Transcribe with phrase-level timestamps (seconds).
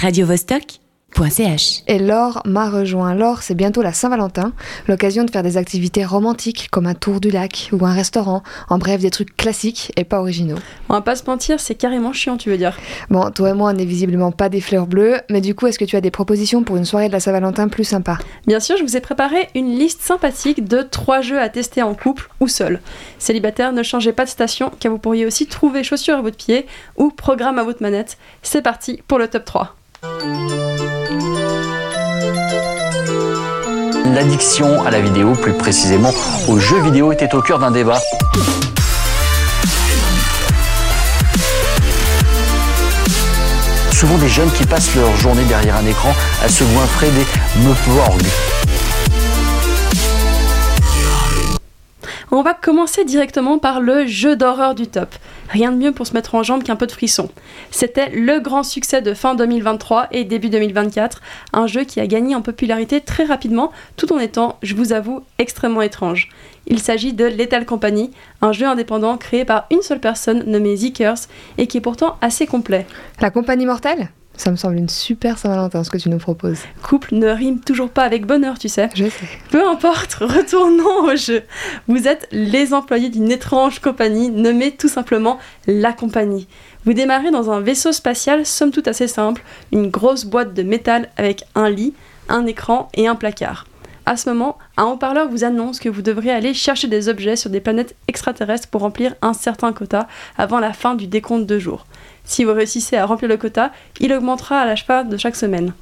[0.00, 1.82] radiovostok.ch.
[1.88, 3.14] Et Laure m'a rejoint.
[3.16, 4.52] Laure, c'est bientôt la Saint-Valentin,
[4.86, 8.44] l'occasion de faire des activités romantiques comme un tour du lac ou un restaurant.
[8.68, 10.58] En bref, des trucs classiques et pas originaux.
[10.88, 12.78] On va pas se mentir, c'est carrément chiant, tu veux dire.
[13.10, 15.80] Bon, toi et moi, on n'est visiblement pas des fleurs bleues, mais du coup, est-ce
[15.80, 18.18] que tu as des propositions pour une soirée de la Saint-Valentin plus sympa?
[18.46, 21.94] Bien sûr, je vous ai préparé une liste sympathique de trois jeux à tester en
[21.94, 22.80] couple ou seul.
[23.18, 26.66] Célibataire, ne changez pas de station, car vous pourriez aussi trouver chaussures à votre pied
[26.96, 28.16] ou programme à votre manette.
[28.42, 29.77] C'est parti pour le top 3.
[34.04, 36.12] L'addiction à la vidéo, plus précisément
[36.46, 37.98] aux jeux vidéo, était au cœur d'un débat.
[43.92, 47.26] Souvent des jeunes qui passent leur journée derrière un écran à se goinfrer des
[47.62, 48.22] meufworgs.
[52.30, 55.14] On va commencer directement par le jeu d'horreur du top.
[55.48, 57.30] Rien de mieux pour se mettre en jambe qu'un peu de frisson.
[57.70, 61.22] C'était le grand succès de fin 2023 et début 2024,
[61.54, 65.22] un jeu qui a gagné en popularité très rapidement tout en étant, je vous avoue,
[65.38, 66.28] extrêmement étrange.
[66.66, 68.10] Il s'agit de Lethal Company,
[68.42, 72.46] un jeu indépendant créé par une seule personne nommée Zikers et qui est pourtant assez
[72.46, 72.86] complet.
[73.22, 74.10] La compagnie mortelle?
[74.38, 76.60] Ça me semble une super Saint-Valentin ce que tu nous proposes.
[76.82, 78.88] Couple ne rime toujours pas avec bonheur, tu sais.
[78.94, 79.28] Je sais.
[79.50, 81.42] Peu importe, retournons au jeu.
[81.88, 86.46] Vous êtes les employés d'une étrange compagnie nommée tout simplement La Compagnie.
[86.84, 91.08] Vous démarrez dans un vaisseau spatial somme toute assez simple, une grosse boîte de métal
[91.16, 91.92] avec un lit,
[92.28, 93.66] un écran et un placard.
[94.08, 97.50] À ce moment, un haut-parleur vous annonce que vous devrez aller chercher des objets sur
[97.50, 101.84] des planètes extraterrestres pour remplir un certain quota avant la fin du décompte de jours.
[102.24, 105.74] Si vous réussissez à remplir le quota, il augmentera à la fin de chaque semaine.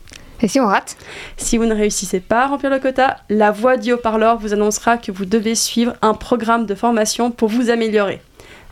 [0.43, 0.97] Et si on rate?
[1.37, 4.99] Si vous ne réussissez pas à remplir le quota, la voix du haut-parleur vous annoncera
[4.99, 8.21] que vous devez suivre un programme de formation pour vous améliorer.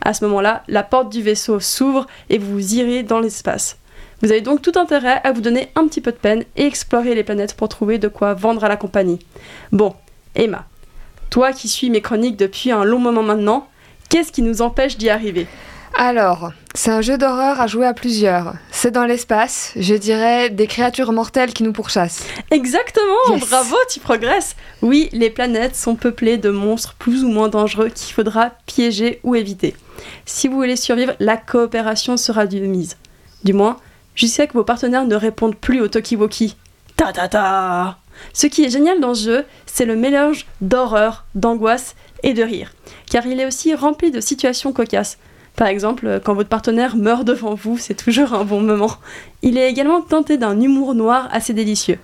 [0.03, 3.77] À ce moment-là, la porte du vaisseau s'ouvre et vous irez dans l'espace.
[4.21, 7.15] Vous avez donc tout intérêt à vous donner un petit peu de peine et explorer
[7.15, 9.19] les planètes pour trouver de quoi vendre à la compagnie.
[9.71, 9.93] Bon,
[10.35, 10.65] Emma,
[11.29, 13.67] toi qui suis mes chroniques depuis un long moment maintenant,
[14.09, 15.47] qu'est-ce qui nous empêche d'y arriver?
[15.97, 18.55] Alors, c'est un jeu d'horreur à jouer à plusieurs.
[18.69, 22.25] C'est dans l'espace, je dirais des créatures mortelles qui nous pourchassent.
[22.51, 23.47] Exactement, Yes.
[23.49, 24.57] bravo, tu progresses.
[24.81, 29.35] Oui, les planètes sont peuplées de monstres plus ou moins dangereux qu'il faudra piéger ou
[29.35, 29.73] éviter.
[30.25, 32.97] Si vous voulez survivre, la coopération sera de mise.
[33.45, 33.77] Du moins,
[34.15, 36.55] jusqu'à que vos partenaires ne répondent plus au Tokiwoki.
[36.95, 37.97] Ta ta ta
[38.33, 42.73] Ce qui est génial dans ce jeu, c'est le mélange d'horreur, d'angoisse et de rire.
[43.09, 45.17] Car il est aussi rempli de situations cocasses.
[45.55, 48.91] Par exemple, quand votre partenaire meurt devant vous, c'est toujours un bon moment.
[49.41, 51.97] Il est également teinté d'un humour noir assez délicieux.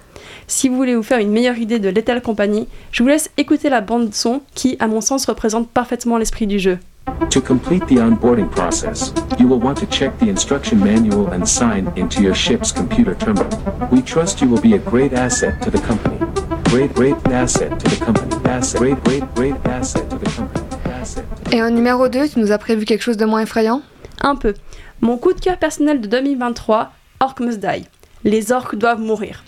[0.47, 3.69] Si vous voulez vous faire une meilleure idée de Lethal Company, je vous laisse écouter
[3.69, 6.79] la bande son qui, à mon sens, représente parfaitement l'esprit du jeu.
[7.05, 11.91] To complete the onboarding process, you will want to check the instruction manual and sign
[11.95, 13.49] into your ship's computer terminal.
[13.91, 16.17] We trust you will be a great asset to the company.
[16.65, 18.49] Great, great asset to the company.
[18.49, 18.79] Asset.
[18.79, 20.65] Great, great, great asset to the company.
[20.85, 21.25] Asset.
[21.51, 23.81] Et en numéro 2, tu nous as prévu quelque chose de moins effrayant?
[24.21, 24.53] Un peu.
[24.99, 27.85] Mon coup de cœur personnel de 2023, Orc Must Die.
[28.23, 29.43] Les orques doivent mourir.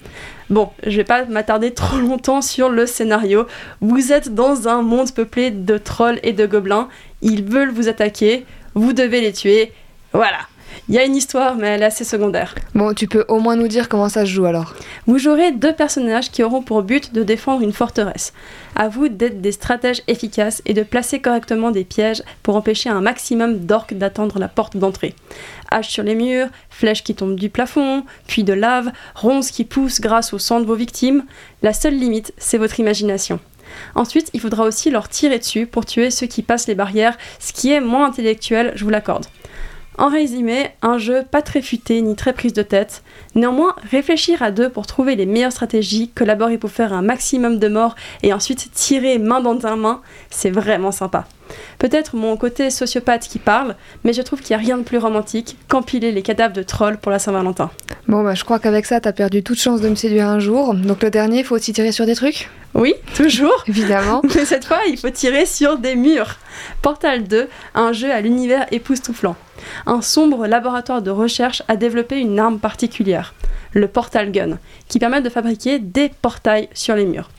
[0.49, 3.47] Bon, je vais pas m'attarder trop longtemps sur le scénario.
[3.81, 6.89] Vous êtes dans un monde peuplé de trolls et de gobelins.
[7.21, 8.45] Ils veulent vous attaquer.
[8.75, 9.71] Vous devez les tuer.
[10.11, 10.39] Voilà.
[10.89, 12.55] Il y a une histoire, mais elle est assez secondaire.
[12.75, 14.73] Bon, tu peux au moins nous dire comment ça se joue alors.
[15.07, 18.33] Vous jouerez deux personnages qui auront pour but de défendre une forteresse.
[18.75, 22.99] À vous d'être des stratèges efficaces et de placer correctement des pièges pour empêcher un
[22.99, 25.15] maximum d'orques d'attendre la porte d'entrée.
[25.71, 30.01] Haches sur les murs, flèches qui tombent du plafond, puis de lave, ronces qui poussent
[30.01, 31.23] grâce au sang de vos victimes.
[31.61, 33.39] La seule limite, c'est votre imagination.
[33.95, 37.53] Ensuite, il faudra aussi leur tirer dessus pour tuer ceux qui passent les barrières, ce
[37.53, 39.25] qui est moins intellectuel, je vous l'accorde.
[39.99, 43.03] En résumé, un jeu pas très futé ni très prise de tête.
[43.35, 47.67] Néanmoins, réfléchir à deux pour trouver les meilleures stratégies, collaborer pour faire un maximum de
[47.67, 50.01] morts et ensuite tirer main dans un main,
[50.31, 51.27] c'est vraiment sympa.
[51.83, 54.99] Peut-être mon côté sociopathe qui parle, mais je trouve qu'il n'y a rien de plus
[54.99, 57.71] romantique qu'empiler les cadavres de trolls pour la Saint-Valentin.
[58.07, 60.73] Bon, bah je crois qu'avec ça, t'as perdu toute chance de me séduire un jour.
[60.75, 62.49] Donc le dernier, faut aussi tirer sur des trucs?
[62.73, 64.21] Oui, toujours Évidemment.
[64.33, 66.39] Mais cette fois, il faut tirer sur des murs.
[66.81, 69.35] Portal 2, un jeu à l'univers époustouflant.
[69.85, 73.33] Un sombre laboratoire de recherche a développé une arme particulière,
[73.73, 74.57] le Portal Gun,
[74.87, 77.29] qui permet de fabriquer des portails sur les murs.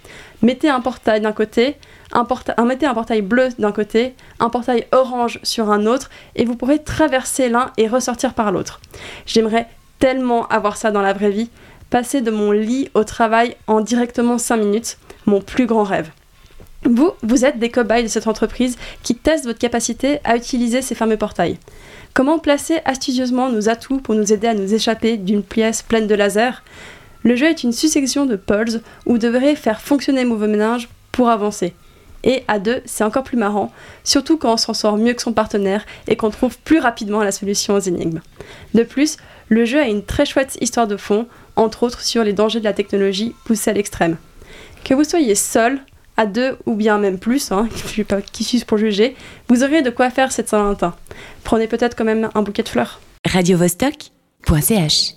[0.45, 1.77] Mettez un portail d'un côté,
[2.67, 6.83] mettez un portail bleu d'un côté, un portail orange sur un autre, et vous pourrez
[6.83, 8.79] traverser l'un et ressortir par l'autre.
[9.25, 9.67] J'aimerais
[10.01, 11.49] tellement avoir ça dans la vraie vie,
[11.89, 16.11] passer de mon lit au travail en directement 5 minutes, mon plus grand rêve.
[16.85, 20.95] Vous, vous êtes des cobayes de cette entreprise qui testent votre capacité à utiliser ces
[20.95, 21.57] fameux portails.
[22.13, 26.15] Comment placer astucieusement nos atouts pour nous aider à nous échapper d'une pièce pleine de
[26.15, 26.61] lasers?
[27.25, 31.31] Le jeu est une succession de puzzles où vous devrez faire fonctionner vos ménages pour
[31.31, 31.75] avancer.
[32.23, 33.73] Et à deux, c'est encore plus marrant,
[34.03, 37.33] surtout quand on s'en sort mieux que son partenaire et qu'on trouve plus rapidement la
[37.33, 38.21] solution aux énigmes.
[38.73, 39.19] De plus,
[39.49, 41.27] le jeu a une très chouette histoire de fond,
[41.57, 44.17] entre autres sur les dangers de la technologie poussée à l'extrême.
[44.85, 45.81] Que vous soyez seul,
[46.17, 47.69] à deux ou bien même plus, hein,
[48.33, 49.17] qui suis pour juger,
[49.49, 50.95] vous aurez de quoi faire cette Saint-Valentin.
[51.43, 53.01] Prenez peut-être quand même un bouquet de fleurs.
[53.27, 55.13] radiovostok.ch